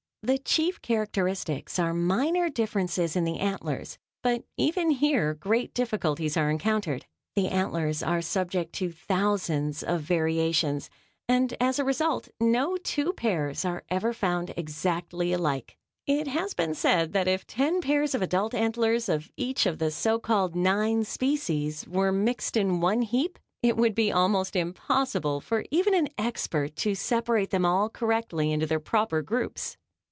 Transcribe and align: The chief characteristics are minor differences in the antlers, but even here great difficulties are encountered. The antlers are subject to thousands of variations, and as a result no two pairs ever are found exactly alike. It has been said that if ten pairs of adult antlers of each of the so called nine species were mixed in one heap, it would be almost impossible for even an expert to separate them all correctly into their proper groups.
The 0.23 0.37
chief 0.37 0.79
characteristics 0.83 1.79
are 1.79 1.95
minor 1.95 2.47
differences 2.47 3.15
in 3.15 3.23
the 3.23 3.39
antlers, 3.39 3.97
but 4.21 4.43
even 4.55 4.91
here 4.91 5.33
great 5.33 5.73
difficulties 5.73 6.37
are 6.37 6.51
encountered. 6.51 7.07
The 7.35 7.47
antlers 7.47 8.03
are 8.03 8.21
subject 8.21 8.71
to 8.73 8.91
thousands 8.91 9.81
of 9.81 10.01
variations, 10.01 10.91
and 11.27 11.55
as 11.59 11.79
a 11.79 11.83
result 11.83 12.29
no 12.39 12.77
two 12.77 13.13
pairs 13.13 13.65
ever 13.89 14.09
are 14.09 14.13
found 14.13 14.53
exactly 14.55 15.33
alike. 15.33 15.75
It 16.05 16.27
has 16.27 16.53
been 16.53 16.75
said 16.75 17.13
that 17.13 17.27
if 17.27 17.47
ten 17.47 17.81
pairs 17.81 18.13
of 18.13 18.21
adult 18.21 18.53
antlers 18.53 19.09
of 19.09 19.31
each 19.37 19.65
of 19.65 19.79
the 19.79 19.89
so 19.89 20.19
called 20.19 20.55
nine 20.55 21.03
species 21.03 21.87
were 21.87 22.11
mixed 22.11 22.55
in 22.55 22.79
one 22.79 23.01
heap, 23.01 23.39
it 23.63 23.75
would 23.75 23.95
be 23.95 24.11
almost 24.11 24.55
impossible 24.55 25.41
for 25.41 25.65
even 25.71 25.95
an 25.95 26.09
expert 26.19 26.75
to 26.75 26.93
separate 26.93 27.49
them 27.49 27.65
all 27.65 27.89
correctly 27.89 28.51
into 28.51 28.67
their 28.67 28.79
proper 28.79 29.23
groups. 29.23 29.77